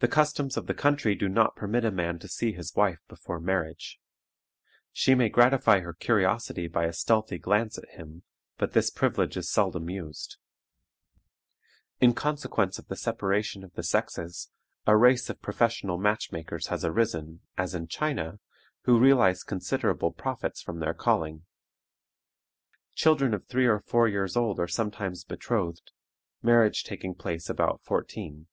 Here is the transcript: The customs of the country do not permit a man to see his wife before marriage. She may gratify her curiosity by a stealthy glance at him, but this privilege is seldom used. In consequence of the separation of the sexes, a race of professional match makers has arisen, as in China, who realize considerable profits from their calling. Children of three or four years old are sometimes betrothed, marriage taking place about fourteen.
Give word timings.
The 0.00 0.08
customs 0.08 0.58
of 0.58 0.66
the 0.66 0.74
country 0.74 1.14
do 1.14 1.26
not 1.26 1.56
permit 1.56 1.82
a 1.82 1.90
man 1.90 2.18
to 2.18 2.28
see 2.28 2.52
his 2.52 2.74
wife 2.76 2.98
before 3.08 3.40
marriage. 3.40 3.98
She 4.92 5.14
may 5.14 5.30
gratify 5.30 5.80
her 5.80 5.94
curiosity 5.94 6.68
by 6.68 6.84
a 6.84 6.92
stealthy 6.92 7.38
glance 7.38 7.78
at 7.78 7.88
him, 7.88 8.22
but 8.58 8.74
this 8.74 8.90
privilege 8.90 9.38
is 9.38 9.50
seldom 9.50 9.88
used. 9.88 10.36
In 11.98 12.12
consequence 12.12 12.78
of 12.78 12.88
the 12.88 12.94
separation 12.96 13.64
of 13.64 13.72
the 13.72 13.82
sexes, 13.82 14.50
a 14.86 14.98
race 14.98 15.30
of 15.30 15.40
professional 15.40 15.96
match 15.96 16.30
makers 16.30 16.66
has 16.66 16.84
arisen, 16.84 17.40
as 17.56 17.74
in 17.74 17.86
China, 17.88 18.38
who 18.82 18.98
realize 19.00 19.42
considerable 19.42 20.12
profits 20.12 20.60
from 20.60 20.80
their 20.80 20.92
calling. 20.92 21.46
Children 22.94 23.32
of 23.32 23.46
three 23.46 23.66
or 23.66 23.80
four 23.80 24.08
years 24.08 24.36
old 24.36 24.60
are 24.60 24.68
sometimes 24.68 25.24
betrothed, 25.24 25.90
marriage 26.42 26.84
taking 26.84 27.14
place 27.14 27.48
about 27.48 27.80
fourteen. 27.82 28.48